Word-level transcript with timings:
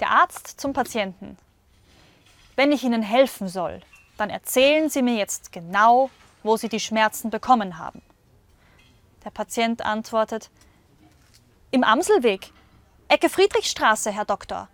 Der 0.00 0.10
Arzt 0.10 0.60
zum 0.60 0.72
Patienten. 0.72 1.38
Wenn 2.54 2.72
ich 2.72 2.84
Ihnen 2.84 3.02
helfen 3.02 3.48
soll, 3.48 3.80
dann 4.18 4.30
erzählen 4.30 4.88
Sie 4.88 5.02
mir 5.02 5.14
jetzt 5.14 5.52
genau, 5.52 6.10
wo 6.42 6.56
Sie 6.56 6.68
die 6.68 6.80
Schmerzen 6.80 7.30
bekommen 7.30 7.78
haben. 7.78 8.02
Der 9.24 9.30
Patient 9.30 9.82
antwortet, 9.82 10.50
im 11.70 11.82
Amselweg, 11.82 12.52
Ecke 13.08 13.28
Friedrichstraße, 13.28 14.10
Herr 14.10 14.24
Doktor. 14.24 14.68